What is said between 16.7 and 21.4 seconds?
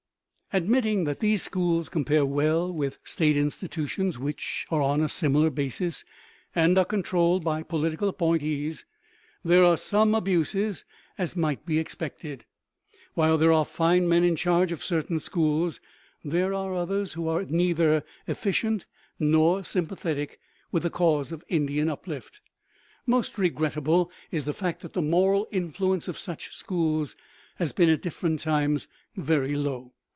others who are neither efficient nor sympathetic with the cause